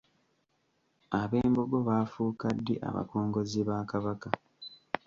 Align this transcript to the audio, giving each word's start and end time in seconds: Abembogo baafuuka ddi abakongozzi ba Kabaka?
Abembogo 1.21 1.77
baafuuka 1.87 2.47
ddi 2.57 2.75
abakongozzi 2.89 3.61
ba 3.69 3.77
Kabaka? 3.89 4.29